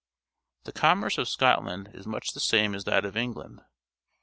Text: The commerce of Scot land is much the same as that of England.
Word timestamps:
The 0.63 0.71
commerce 0.71 1.19
of 1.19 1.29
Scot 1.29 1.63
land 1.63 1.91
is 1.93 2.07
much 2.07 2.29
the 2.31 2.39
same 2.39 2.73
as 2.73 2.85
that 2.85 3.05
of 3.05 3.15
England. 3.15 3.61